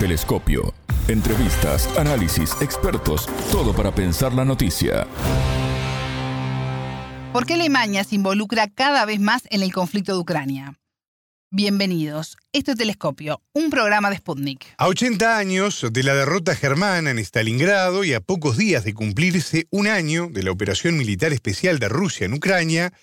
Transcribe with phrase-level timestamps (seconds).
[0.00, 0.72] Telescopio.
[1.08, 5.06] Entrevistas, análisis, expertos, todo para pensar la noticia.
[7.34, 10.78] ¿Por qué Alemania se involucra cada vez más en el conflicto de Ucrania?
[11.50, 12.38] Bienvenidos.
[12.54, 14.64] Esto es Telescopio, un programa de Sputnik.
[14.78, 19.66] A 80 años de la derrota germana en Stalingrado y a pocos días de cumplirse
[19.68, 22.94] un año de la operación militar especial de Rusia en Ucrania,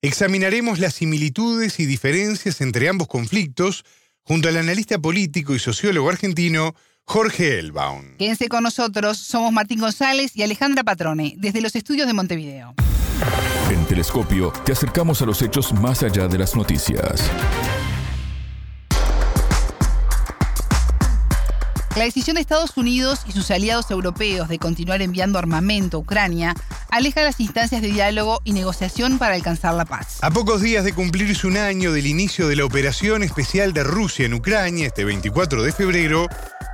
[0.00, 3.84] examinaremos las similitudes y diferencias entre ambos conflictos
[4.26, 8.16] junto al analista político y sociólogo argentino Jorge Elbaum.
[8.18, 12.74] Quédense con nosotros, somos Martín González y Alejandra Patrone, desde los estudios de Montevideo.
[13.70, 17.30] En Telescopio te acercamos a los hechos más allá de las noticias.
[21.96, 26.54] La decisión de Estados Unidos y sus aliados europeos de continuar enviando armamento a Ucrania
[26.90, 30.18] aleja las instancias de diálogo y negociación para alcanzar la paz.
[30.20, 34.26] A pocos días de cumplirse un año del inicio de la operación especial de Rusia
[34.26, 36.28] en Ucrania, este 24 de febrero,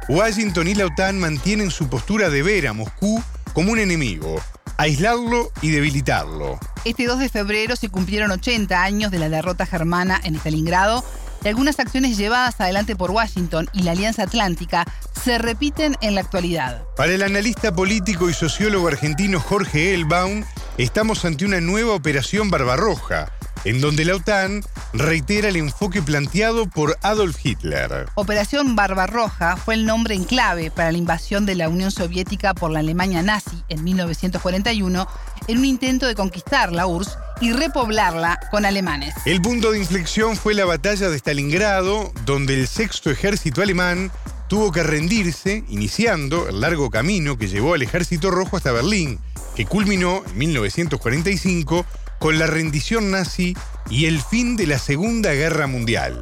[0.09, 4.43] Washington y la OTAN mantienen su postura de ver a Moscú como un enemigo,
[4.77, 6.59] aislarlo y debilitarlo.
[6.85, 11.05] Este 2 de febrero se cumplieron 80 años de la derrota germana en Stalingrado
[11.45, 14.85] y algunas acciones llevadas adelante por Washington y la Alianza Atlántica
[15.25, 16.83] se repiten en la actualidad.
[16.97, 20.45] Para el analista político y sociólogo argentino Jorge Elbaum,
[20.79, 23.33] estamos ante una nueva operación Barbarroja,
[23.65, 28.07] en donde la OTAN reitera el enfoque planteado por Adolf Hitler.
[28.15, 32.71] Operación Barbarroja fue el nombre en clave para la invasión de la Unión Soviética por
[32.71, 35.09] la Alemania nazi en 1941
[35.49, 39.15] en un intento de conquistar la URSS y repoblarla con alemanes.
[39.25, 44.13] El punto de inflexión fue la batalla de Stalingrado, donde el sexto ejército alemán
[44.49, 49.19] tuvo que rendirse, iniciando el largo camino que llevó al ejército rojo hasta Berlín,
[49.57, 51.87] que culminó en 1945
[52.23, 53.55] con la rendición nazi
[53.91, 56.15] y el fin de la Segunda Guerra Mundial.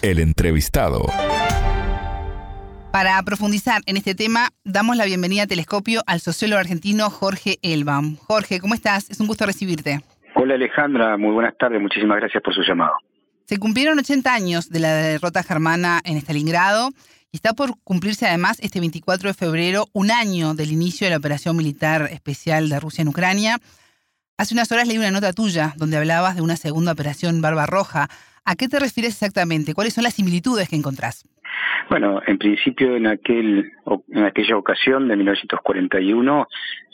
[0.00, 1.04] El entrevistado.
[2.90, 8.16] Para profundizar en este tema, damos la bienvenida a Telescopio al sociólogo argentino Jorge Elbaum.
[8.26, 9.10] Jorge, ¿cómo estás?
[9.10, 10.00] Es un gusto recibirte.
[10.34, 12.94] Hola Alejandra, muy buenas tardes, muchísimas gracias por su llamado.
[13.44, 16.88] Se cumplieron 80 años de la derrota germana en Stalingrado
[17.30, 21.18] y está por cumplirse además este 24 de febrero un año del inicio de la
[21.18, 23.60] operación militar especial de Rusia en Ucrania.
[24.36, 28.08] Hace unas horas leí una nota tuya donde hablabas de una segunda operación Barbarroja.
[28.44, 29.74] ¿A qué te refieres exactamente?
[29.74, 31.24] ¿Cuáles son las similitudes que encontrás?
[31.88, 33.70] Bueno, en principio en aquel
[34.10, 36.48] en aquella ocasión de 1941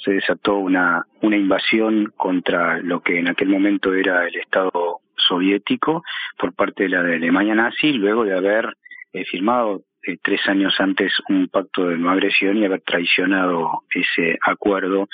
[0.05, 6.03] se desató una una invasión contra lo que en aquel momento era el Estado soviético
[6.39, 8.77] por parte de la de Alemania nazi luego de haber
[9.15, 14.39] eh, firmado eh, tres años antes un pacto de no agresión y haber traicionado ese
[14.43, 15.09] acuerdo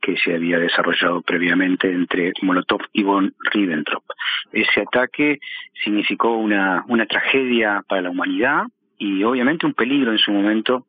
[0.00, 4.04] que se había desarrollado previamente entre Molotov y von Ribbentrop.
[4.52, 5.40] Ese ataque
[5.84, 8.64] significó una, una tragedia para la humanidad
[8.98, 10.86] y obviamente un peligro en su momento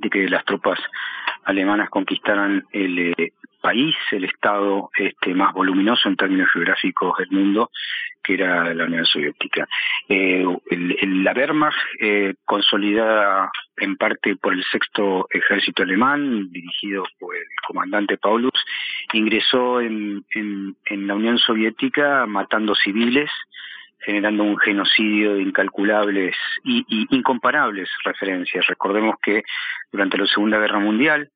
[0.00, 0.78] de que las tropas
[1.44, 3.32] alemanas conquistaran el eh,
[3.64, 7.70] país, el estado este, más voluminoso en términos geográficos del mundo,
[8.22, 9.66] que era la Unión Soviética.
[10.06, 10.44] Eh,
[11.24, 18.18] la Wehrmacht, eh, consolidada en parte por el sexto ejército alemán, dirigido por el comandante
[18.18, 18.52] Paulus,
[19.14, 23.30] ingresó en, en la Unión Soviética matando civiles,
[24.04, 28.66] generando un genocidio de incalculables y, incomparables referencias.
[28.66, 29.42] Recordemos que
[29.90, 31.30] durante la Segunda Guerra Mundial,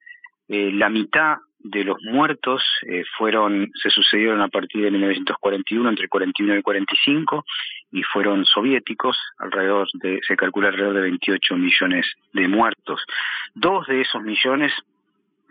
[0.49, 1.39] eh, la mitad
[1.71, 6.57] de los muertos eh, fueron se sucedieron a partir de 1941 entre el 41 y
[6.57, 7.45] el 45
[7.93, 13.01] y fueron soviéticos alrededor de se calcula alrededor de 28 millones de muertos
[13.55, 14.73] dos de esos millones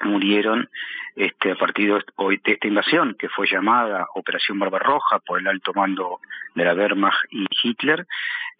[0.04, 0.70] murieron
[1.16, 6.20] este, a partir de, esta invasión que fue llamada Operación Barbarroja por el alto mando
[6.54, 8.06] de la Wehrmacht y Hitler.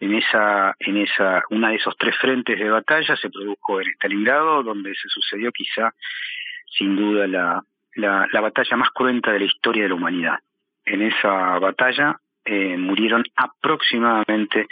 [0.00, 4.62] En esa, en esa, una de esos tres frentes de batalla se produjo en Stalingrado,
[4.62, 5.94] donde se sucedió quizá,
[6.76, 7.62] sin duda, la,
[7.94, 10.38] la, la batalla más cruenta de la historia de la humanidad.
[10.84, 14.66] En esa batalla eh, murieron aproximadamente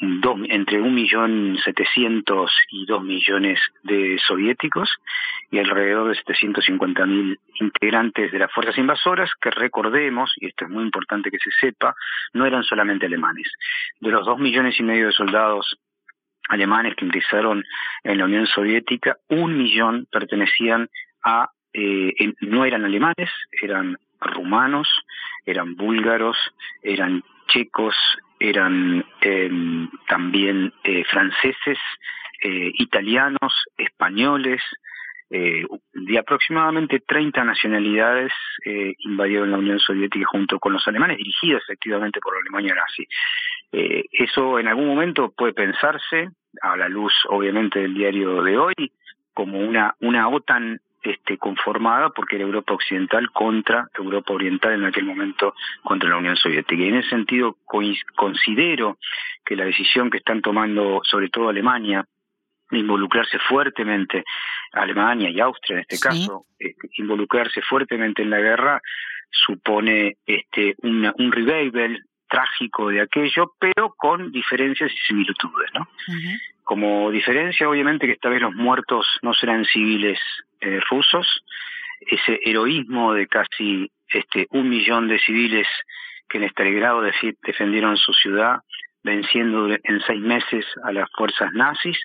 [0.00, 4.90] dos, entre un millón setecientos y dos millones de soviéticos
[5.50, 10.70] y alrededor de 750 mil integrantes de las fuerzas invasoras que recordemos y esto es
[10.70, 11.94] muy importante que se sepa
[12.34, 13.50] no eran solamente alemanes
[14.00, 15.78] de los dos millones y medio de soldados
[16.48, 17.64] alemanes que ingresaron
[18.04, 20.88] en la Unión Soviética un millón pertenecían
[21.72, 23.30] eh, no eran alemanes
[23.62, 24.88] eran rumanos
[25.44, 26.36] eran búlgaros
[26.82, 27.94] eran checos
[28.38, 31.78] eran em, también eh, franceses,
[32.42, 34.62] eh, italianos, españoles,
[35.28, 38.32] de aproximadamente 30 nacionalidades
[38.98, 43.08] invadieron la Unión Soviética junto con los alemanes, dirigidos efectivamente por la Alemania nazi.
[43.72, 46.28] Eso en algún momento puede pensarse
[46.62, 48.92] a la luz obviamente del diario de hoy,
[49.34, 55.04] como una, una OTAN este, conformada porque era Europa Occidental contra Europa Oriental en aquel
[55.04, 56.82] momento contra la Unión Soviética.
[56.82, 57.56] Y en ese sentido
[58.14, 58.98] considero
[59.44, 62.04] que la decisión que están tomando sobre todo Alemania
[62.70, 64.24] de involucrarse fuertemente,
[64.72, 68.80] Alemania y Austria en este caso, este, involucrarse fuertemente en la guerra
[69.30, 75.88] supone este un revival trágico de aquello, pero con diferencias y similitudes, ¿no?
[76.64, 80.18] Como diferencia, obviamente, que esta vez los muertos no serán civiles
[80.60, 81.44] eh, rusos,
[82.00, 85.66] ese heroísmo de casi este un millón de civiles
[86.28, 87.02] que en Stalingrado
[87.42, 88.60] defendieron su ciudad,
[89.02, 91.98] venciendo en seis meses a las fuerzas nazis,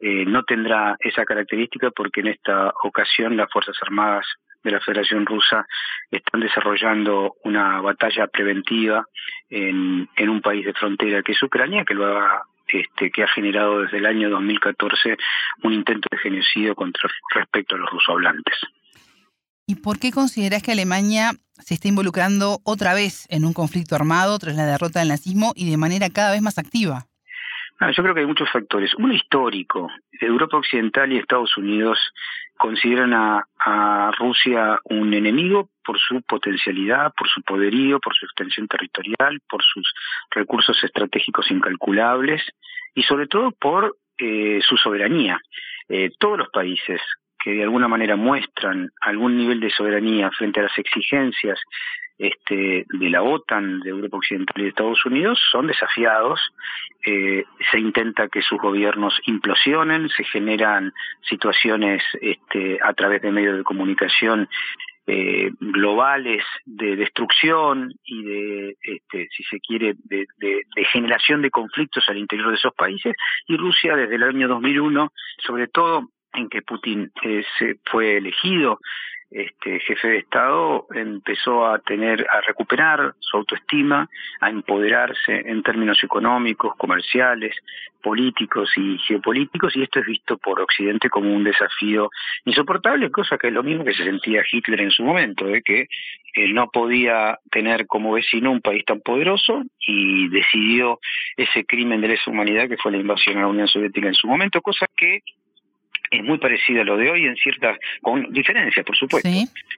[0.00, 4.26] eh, no tendrá esa característica porque en esta ocasión las Fuerzas Armadas
[4.64, 5.64] de la Federación Rusa
[6.10, 9.04] están desarrollando una batalla preventiva
[9.48, 13.28] en, en un país de frontera que es Ucrania, que lo ha este, que ha
[13.28, 15.16] generado desde el año 2014
[15.62, 18.54] un intento de genocidio contra respecto a los rusohablantes.
[19.66, 24.38] ¿Y por qué consideras que Alemania se está involucrando otra vez en un conflicto armado
[24.38, 27.06] tras la derrota del nazismo y de manera cada vez más activa?
[27.78, 28.94] Ah, yo creo que hay muchos factores.
[28.94, 29.88] Uno histórico.
[30.20, 31.98] Europa Occidental y Estados Unidos
[32.62, 39.40] consideran a, Rusia un enemigo por su potencialidad, por su poderío, por su extensión territorial,
[39.48, 39.92] por sus
[40.30, 42.40] recursos estratégicos incalculables
[42.94, 45.40] y sobre todo por eh, su soberanía.
[45.88, 47.00] Eh, todos los países
[47.42, 51.58] que de alguna manera muestran algún nivel de soberanía frente a las exigencias
[52.18, 56.40] este, de la OTAN, de Europa Occidental y de Estados Unidos son desafiados.
[57.04, 60.92] Eh, se intenta que sus gobiernos implosionen, se generan
[61.28, 64.48] situaciones este, a través de medios de comunicación
[65.04, 70.26] eh, globales de destrucción y de, este, si se quiere, de,
[70.92, 73.12] generación de conflictos al interior de esos países.
[73.48, 78.78] Y Rusia desde el año 2001, sobre todo en que Putin eh, se fue elegido
[79.34, 84.08] este jefe de Estado empezó a tener, a recuperar su autoestima,
[84.40, 87.56] a empoderarse en términos económicos, comerciales,
[88.02, 92.10] políticos y geopolíticos, y esto es visto por Occidente como un desafío
[92.44, 95.86] insoportable, cosa que es lo mismo que se sentía Hitler en su momento, de que
[96.34, 100.98] él no podía tener como vecino un país tan poderoso y decidió
[101.36, 104.26] ese crimen de lesa humanidad que fue la invasión a la Unión Soviética en su
[104.26, 105.20] momento, cosa que
[106.12, 109.28] es muy parecida a lo de hoy en ciertas, con diferencias, por supuesto.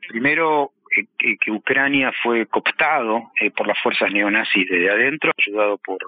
[0.09, 5.99] Primero, eh, que Ucrania fue cooptado eh, por las fuerzas neonazis desde adentro, ayudado por,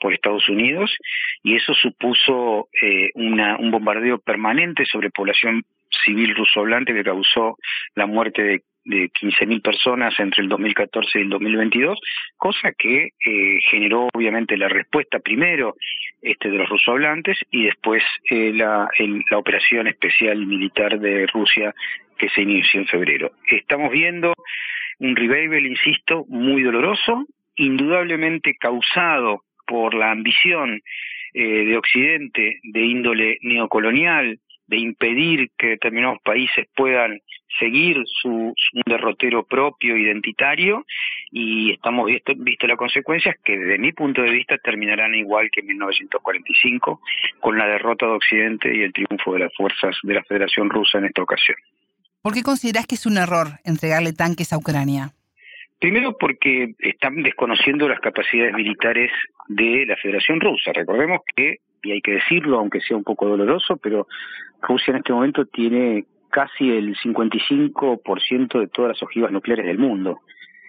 [0.00, 0.96] por Estados Unidos,
[1.42, 5.62] y eso supuso eh, una, un bombardeo permanente sobre población
[6.04, 7.58] civil ruso-hablante que causó
[7.94, 11.98] la muerte de de 15.000 personas entre el 2014 y el 2022,
[12.36, 15.74] cosa que eh, generó obviamente la respuesta primero
[16.22, 18.88] este de los rusohablantes y después eh, la,
[19.32, 21.74] operación especial militar de Rusia
[22.16, 23.32] que se inició en febrero.
[23.50, 24.32] Estamos viendo
[24.98, 30.80] un revival, insisto, muy doloroso, indudablemente causado por la ambición
[31.34, 37.20] eh, de Occidente de índole neocolonial, de impedir que determinados países puedan
[37.58, 38.54] seguir su,
[38.84, 40.84] derrotero propio, identitario,
[41.30, 45.60] y estamos visto, visto las consecuencias que desde mi punto de vista terminarán igual que
[45.60, 47.00] en 1945,
[47.40, 50.98] con la derrota de Occidente y el triunfo de las fuerzas de la Federación Rusa
[50.98, 51.56] en esta ocasión.
[52.22, 55.12] ¿Por qué consideras que es un error entregarle tanques a Ucrania?
[55.78, 59.12] Primero porque están desconociendo las capacidades militares
[59.48, 60.72] de la Federación Rusa.
[60.72, 64.08] Recordemos que, y hay que decirlo, aunque sea un poco doloroso, pero
[64.62, 70.20] Rusia en este momento tiene casi el 55% de todas las ojivas nucleares del mundo.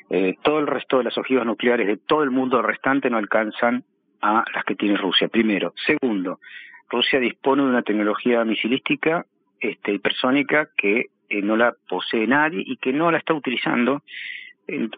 [0.09, 3.83] Eh, todo el resto de las ojivas nucleares de todo el mundo restante no alcanzan
[4.21, 5.73] a las que tiene Rusia, primero.
[5.85, 6.39] Segundo,
[6.89, 9.25] Rusia dispone de una tecnología misilística
[9.59, 14.03] este, hipersónica que eh, no la posee nadie y que no la está utilizando,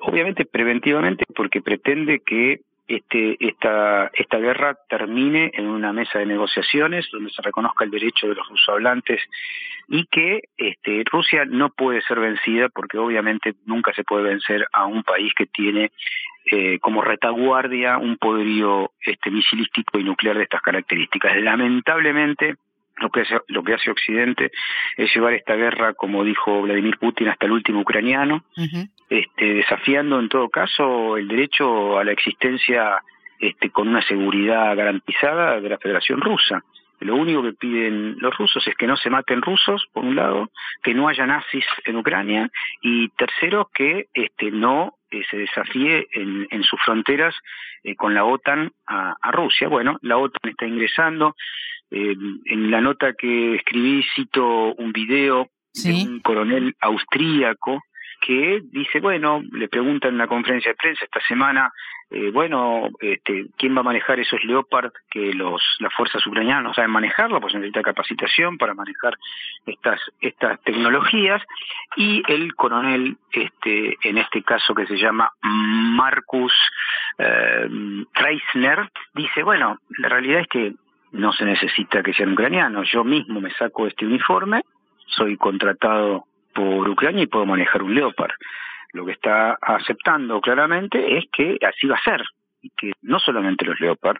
[0.01, 7.29] obviamente preventivamente, porque pretende que este, esta, guerra termine en una mesa de negociaciones donde
[7.29, 9.21] se reconozca el derecho de los rusohablantes
[9.87, 14.87] y que este, Rusia no puede ser vencida porque obviamente nunca se puede vencer a
[14.87, 15.91] un país que tiene
[16.51, 21.37] eh, como retaguardia un poderío este, misilístico y nuclear de estas características.
[21.37, 22.55] Lamentablemente,
[22.97, 24.51] lo que, hace, lo que hace Occidente
[24.97, 28.43] es llevar esta guerra, como dijo Vladimir Putin, hasta el último ucraniano,
[29.09, 33.01] este, desafiando en todo caso el derecho a la existencia
[33.39, 36.63] este, con una seguridad garantizada de la Federación Rusa.
[36.99, 40.49] Lo único que piden los rusos es que no se maten rusos, por un lado,
[40.83, 42.49] que no haya nazis en Ucrania
[42.81, 47.33] y tercero, que este, no eh, se desafíe en, en sus fronteras
[47.83, 49.69] eh, con la OTAN a, a, Rusia.
[49.69, 51.35] Bueno, la OTAN está ingresando
[51.91, 57.81] en la nota que escribí cito un video de un coronel austríaco
[58.19, 61.71] que dice, bueno, le preguntan en la conferencia de prensa esta semana,
[62.11, 66.73] eh, bueno, este, ¿quién va a manejar esos Leopard que los las fuerzas ucranianas no
[66.73, 67.39] saben manejarlo?
[67.39, 69.15] Pues necesita capacitación para manejar
[69.67, 71.41] estas estas tecnologías
[71.95, 76.53] y el coronel, este, en este caso que se llama Marcus
[77.19, 77.69] eh,
[78.11, 80.73] Kreisner, dice, bueno, la realidad es que
[81.11, 84.63] no se necesita que sean ucranianos, yo mismo me saco este uniforme,
[85.05, 86.25] soy contratado
[86.59, 88.33] por Ucrania y puedo manejar un Leopard.
[88.91, 92.21] Lo que está aceptando claramente es que así va a ser,
[92.61, 94.17] y que no solamente los Leopard,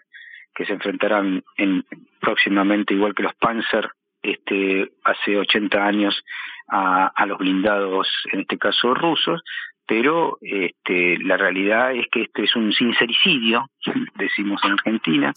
[0.56, 1.84] que se enfrentarán en,
[2.22, 3.90] próximamente, igual que los Panzer,
[4.22, 6.24] este, hace 80 años
[6.70, 9.42] a, a los blindados, en este caso rusos,
[9.86, 13.70] pero este, la realidad es que este es un sincericidio,
[14.16, 15.34] decimos en Argentina,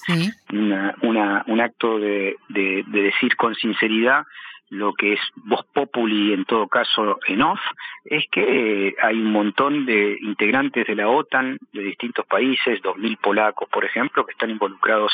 [0.53, 4.25] una, una, un acto de, de, de decir con sinceridad
[4.73, 7.61] lo que es voz populi en todo caso en off,
[8.07, 13.19] es que eh, hay un montón de integrantes de la OTAN de distintos países, 2.000
[13.19, 15.13] polacos, por ejemplo, que están involucrados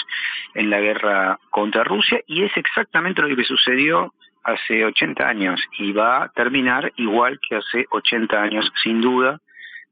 [0.54, 5.90] en la guerra contra Rusia, y es exactamente lo que sucedió hace 80 años, y
[5.90, 9.40] va a terminar igual que hace 80 años, sin duda,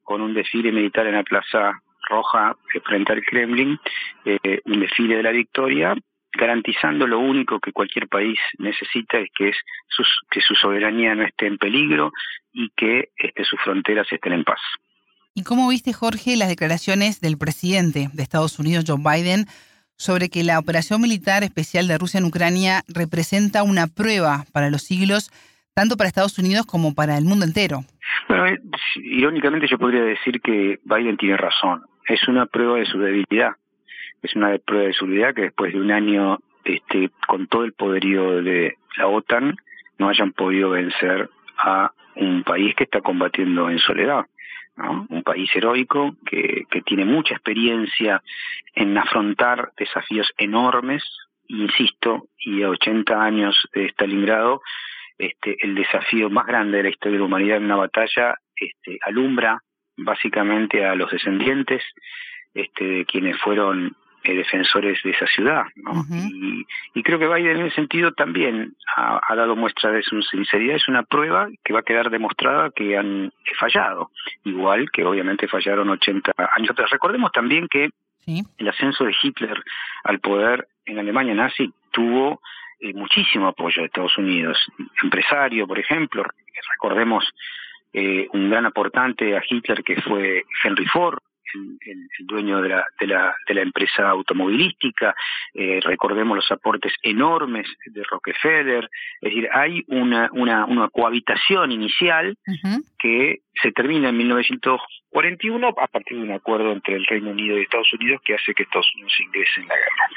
[0.04, 3.80] con un desfile militar en la Plaza Roja eh, frente al Kremlin,
[4.24, 5.96] eh, un desfile de la victoria,
[6.36, 9.56] garantizando lo único que cualquier país necesita, es que es
[10.30, 12.12] que su soberanía no esté en peligro
[12.52, 14.60] y que este, sus fronteras estén en paz.
[15.34, 19.46] ¿Y cómo viste, Jorge, las declaraciones del presidente de Estados Unidos, Joe Biden,
[19.96, 24.82] sobre que la operación militar especial de Rusia en Ucrania representa una prueba para los
[24.82, 25.30] siglos,
[25.74, 27.80] tanto para Estados Unidos como para el mundo entero?
[28.28, 28.58] Bueno, eh,
[28.96, 31.82] irónicamente yo podría decir que Biden tiene razón.
[32.08, 33.52] Es una prueba de su debilidad
[34.22, 38.42] es una prueba de seguridad que después de un año este, con todo el poderío
[38.42, 39.56] de la OTAN
[39.98, 44.26] no hayan podido vencer a un país que está combatiendo en soledad.
[45.08, 48.22] Un país heroico que, que tiene mucha experiencia
[48.74, 51.02] en afrontar desafíos enormes,
[51.48, 54.60] insisto, y a 80 años de Stalingrado,
[55.16, 58.98] este, el desafío más grande de la historia de la humanidad en una batalla este,
[59.02, 59.62] alumbra
[59.96, 61.82] básicamente a los descendientes
[62.52, 63.96] este, de quienes fueron
[64.26, 65.64] eh, defensores de esa ciudad.
[65.76, 66.04] ¿no?
[66.94, 70.76] y, creo que Biden en ese sentido también ha, dado muestra de su sinceridad.
[70.76, 74.10] Es una prueba que va a quedar demostrada que han fallado,
[74.44, 76.90] igual que obviamente fallaron 80 años atrás.
[76.90, 77.90] Recordemos también que
[78.26, 79.62] el ascenso de Hitler
[80.02, 82.40] al poder en Alemania nazi tuvo
[82.80, 84.58] eh, muchísimo apoyo de Estados Unidos.
[85.02, 86.24] Empresario, por ejemplo,
[86.74, 87.24] recordemos
[87.92, 91.18] eh, un gran aportante a Hitler que fue Henry Ford,
[91.54, 95.14] el, dueño de la, de, la, de la empresa automovilística,
[95.54, 98.88] eh, recordemos los aportes enormes de Rockefeller,
[99.20, 102.36] es decir, hay una, una, una cohabitación inicial
[102.98, 107.62] que se termina en 1941 a partir de un acuerdo entre el Reino Unido y
[107.62, 110.10] Estados Unidos que hace que Estados Unidos ingrese en la guerra.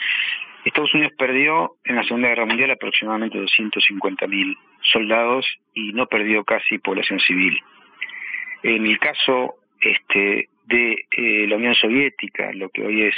[0.65, 4.57] Estados Unidos perdió en la Segunda Guerra Mundial aproximadamente 250.000
[4.91, 7.57] soldados y no perdió casi población civil.
[8.63, 13.15] En el caso este, de eh, la Unión Soviética, lo que hoy es,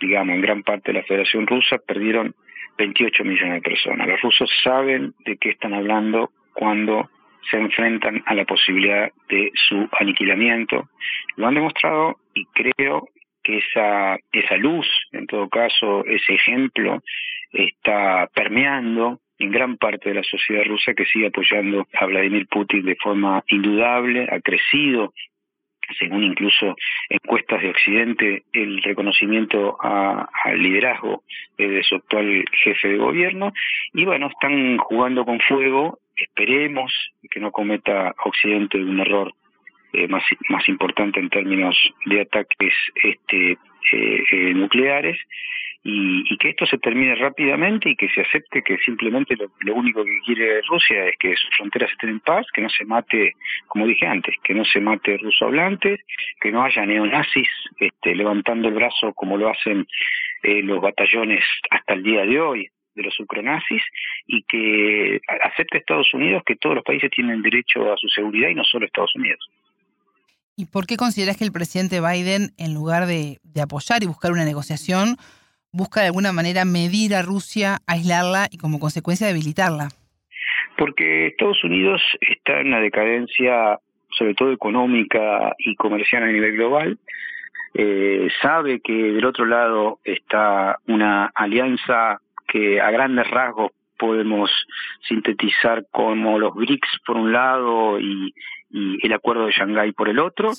[0.00, 2.34] digamos, en gran parte la Federación Rusa, perdieron
[2.78, 4.06] 28 millones de personas.
[4.06, 7.10] Los rusos saben de qué están hablando cuando
[7.50, 10.88] se enfrentan a la posibilidad de su aniquilamiento.
[11.36, 13.08] Lo han demostrado y creo
[13.42, 17.02] que esa, esa luz, en todo caso, ese ejemplo,
[17.52, 22.84] está permeando en gran parte de la sociedad rusa que sigue apoyando a Vladimir Putin
[22.84, 25.14] de forma indudable, ha crecido
[25.98, 26.76] según incluso
[27.08, 31.22] encuestas de Occidente, el reconocimiento al liderazgo
[31.56, 33.52] de su actual jefe de gobierno.
[33.92, 36.92] Y bueno, están jugando con fuego, esperemos
[37.30, 39.32] que no cometa Occidente un error
[39.92, 45.18] eh, más, importante en términos de ataques este, eh, eh, nucleares
[45.82, 50.20] y, que esto se termine rápidamente y que se acepte que simplemente lo, único que
[50.26, 53.34] quiere Rusia es que sus fronteras estén en paz, que no se mate,
[53.66, 56.00] como dije antes, que no se mate ruso hablantes,
[56.40, 59.86] que no haya neonazis este, levantando el brazo como lo hacen
[60.42, 63.82] eh, los batallones hasta el día de hoy de los ucronazis
[64.26, 68.54] y que acepte Estados Unidos que todos los países tienen derecho a su seguridad y
[68.54, 69.48] no solo Estados Unidos.
[70.56, 74.44] ¿Y por qué consideras que el presidente Biden, en lugar de apoyar y buscar una
[74.44, 75.16] negociación,
[75.72, 79.88] busca de alguna manera medir a Rusia, aislarla y como consecuencia debilitarla?
[80.76, 83.78] Porque Estados Unidos está en una decadencia,
[84.10, 86.98] sobre todo económica y comercial a nivel global.
[87.74, 94.50] Eh, sabe que del otro lado está una alianza que a grandes rasgos podemos
[95.06, 98.34] sintetizar como los BRICS por un lado y,
[98.72, 100.52] el acuerdo de Shanghái por el otro,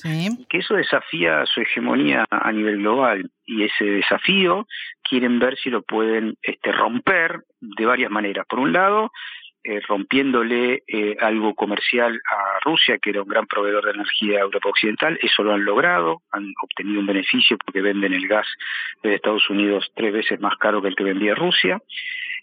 [0.50, 4.68] que eso desafía su hegemonía a nivel global y ese desafío
[5.02, 8.46] quieren ver si lo pueden este, romper de varias maneras.
[8.50, 9.14] Por un lado,
[9.64, 14.42] eh, rompiéndole eh, algo comercial a Rusia, que era un gran proveedor de energía a
[14.42, 15.18] Europa Occidental.
[15.22, 18.48] Eso lo han logrado, han obtenido un beneficio porque venden el gas
[19.04, 21.80] de Estados Unidos tres veces más caro que el que vendía Rusia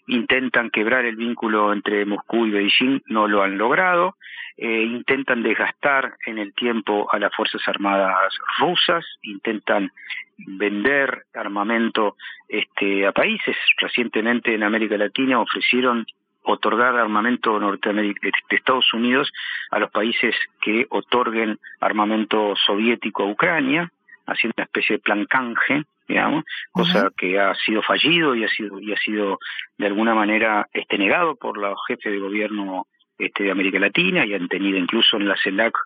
[0.09, 4.15] intentan quebrar el vínculo entre Moscú y Beijing, no lo han logrado,
[4.57, 9.91] eh, intentan desgastar en el tiempo a las Fuerzas Armadas rusas, intentan
[10.37, 12.15] vender armamento
[12.47, 13.55] este, a países.
[13.77, 16.05] Recientemente en América Latina ofrecieron
[16.43, 19.31] otorgar armamento norteamericano de Estados Unidos
[19.69, 23.91] a los países que otorguen armamento soviético a Ucrania,
[24.25, 28.79] haciendo una especie de plan canje digamos, cosa que ha sido fallido y ha sido
[28.81, 29.37] y ha sido
[29.77, 32.87] de alguna manera este negado por los jefes de gobierno
[33.17, 35.77] este de América Latina y han tenido incluso en la CELAC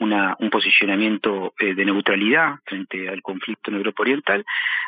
[0.00, 4.44] una, un posicionamiento eh, de neutralidad frente al conflicto en Europa Oriental.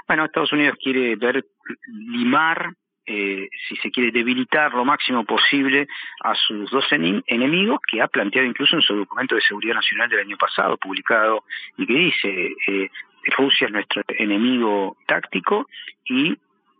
[0.06, 1.44] Bueno, Estados Unidos quiere ver
[1.86, 2.72] limar
[3.10, 5.88] eh, si se quiere debilitar lo máximo posible
[6.22, 10.20] a sus dos enemigos que ha planteado incluso en su documento de seguridad nacional del
[10.20, 11.44] año pasado publicado
[11.78, 12.90] y que dice eh,
[13.30, 15.68] Rusia es nuestro enemigo táctico
[16.04, 16.36] y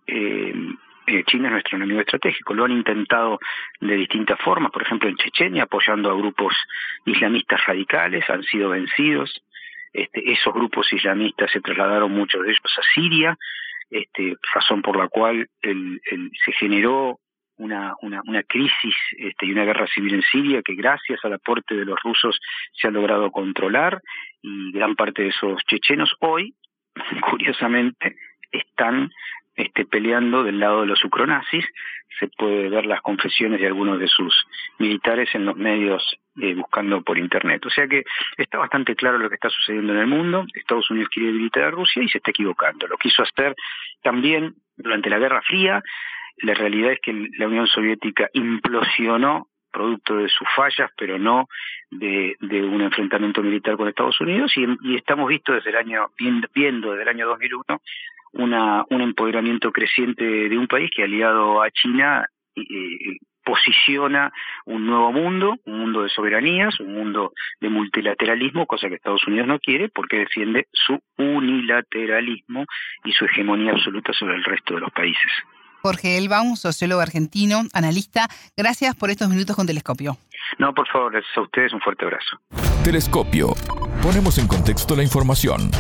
[0.07, 0.55] eh,
[1.07, 2.55] eh, China es nuestro enemigo estratégico.
[2.55, 3.39] Lo han intentado
[3.81, 6.55] de distintas formas, por ejemplo en Chechenia, apoyando a grupos
[7.05, 9.43] islamistas radicales, han sido vencidos.
[9.93, 13.39] Este, esos grupos islamistas se trasladaron muchos de ellos a Siria,
[13.91, 17.19] este, razón por la cual se generó
[17.59, 21.75] una, una, una crisis este, y una guerra civil en Siria que gracias al aporte
[21.75, 22.39] de los rusos
[22.73, 24.03] se ha logrado controlar
[24.43, 26.55] y gran parte de esos chechenos hoy,
[27.31, 28.17] curiosamente,
[28.51, 29.11] están
[29.59, 31.67] este, peleando del lado de los ucronazis.
[32.21, 34.47] Se puede ver las confesiones de algunos de sus
[34.79, 37.67] militares en los medios eh, buscando por internet.
[37.67, 38.05] O sea que
[38.37, 40.47] está bastante claro lo que está sucediendo en el mundo.
[40.55, 42.87] Estados Unidos quiere debilitar a Rusia y se está equivocando.
[42.87, 43.57] Lo quiso hacer
[44.03, 45.83] también durante la Guerra Fría,
[46.43, 51.47] la realidad es que la Unión Soviética implosionó producto de sus fallas, pero no
[51.91, 56.07] de, un enfrentamiento militar con Estados Unidos, y, estamos visto desde el año,
[56.55, 57.81] viendo desde el año 2001
[58.33, 62.27] una, un empoderamiento creciente de un país que aliado a China
[63.49, 64.31] posiciona
[64.67, 69.47] un nuevo mundo, un mundo de soberanías, un mundo de multilateralismo, cosa que Estados Unidos
[69.47, 72.67] no quiere porque defiende su unilateralismo
[73.05, 75.33] y su hegemonía absoluta sobre el resto de los países.
[75.83, 80.17] Jorge Elbaum, sociólogo argentino, analista, gracias por estos minutos con Telescopio.
[80.59, 82.41] No, por favor, gracias a ustedes, un fuerte abrazo.
[82.85, 83.55] Telescopio.
[84.03, 85.71] Ponemos en contexto la información.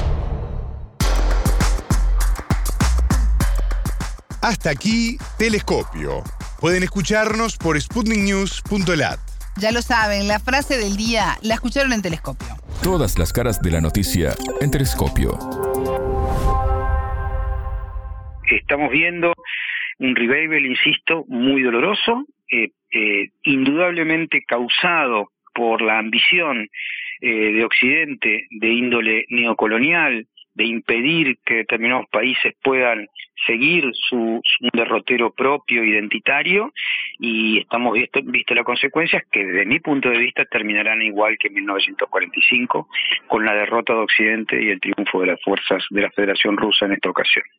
[4.40, 6.22] Hasta aquí, Telescopio.
[6.61, 9.18] Pueden escucharnos por sputniknews.lat.
[9.56, 12.48] Ya lo saben, la frase del día la escucharon en Telescopio.
[12.82, 15.37] Todas las caras de la noticia en Telescopio.
[18.50, 19.32] Estamos viendo
[19.98, 26.68] un revival, insisto, muy doloroso, eh, eh, indudablemente causado por la ambición
[27.20, 33.06] eh, de Occidente de índole neocolonial, de impedir que determinados países puedan
[33.46, 34.40] seguir su,
[34.72, 36.72] derrotero propio, identitario,
[37.18, 41.48] y estamos visto, visto las consecuencias que desde mi punto de vista terminarán igual que
[41.48, 42.88] en 1945,
[43.28, 46.87] con la derrota de Occidente y el triunfo de las fuerzas de la Federación Rusa
[46.87, 47.44] en esta ocasión.